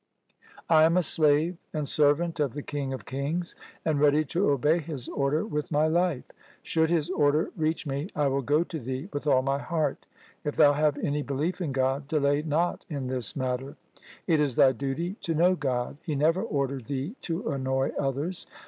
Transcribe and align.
'I 0.67 0.81
am 0.85 0.97
a 0.97 1.03
slave 1.03 1.57
and 1.73 1.87
servant 1.87 2.39
of 2.39 2.53
the 2.55 2.63
King 2.63 2.91
of 2.91 3.05
kings, 3.05 3.53
and 3.85 3.99
ready 3.99 4.25
to 4.25 4.49
obey 4.49 4.79
His 4.79 5.07
order 5.07 5.45
with 5.45 5.71
my 5.71 5.85
life. 5.85 6.23
Should 6.63 6.89
His 6.89 7.11
order 7.11 7.51
reach 7.55 7.85
me, 7.85 8.09
I 8.15 8.25
will 8.25 8.41
go 8.41 8.63
to 8.63 8.79
thee 8.79 9.09
with 9.13 9.27
all 9.27 9.43
my 9.43 9.59
heart. 9.59 10.07
If 10.43 10.55
thou 10.55 10.73
have 10.73 10.97
any 10.97 11.21
belief 11.21 11.61
in 11.61 11.71
God, 11.71 12.07
delay 12.07 12.41
not 12.41 12.83
in 12.89 13.09
this 13.09 13.35
matter. 13.35 13.77
It 14.25 14.39
is 14.39 14.55
thy 14.55 14.71
duty 14.71 15.17
to 15.21 15.35
know 15.35 15.53
God. 15.53 15.97
He 16.01 16.15
never 16.15 16.41
ordered 16.41 16.85
thee 16.85 17.13
to 17.21 17.49
annoy 17.49 17.89
others. 17.95 18.47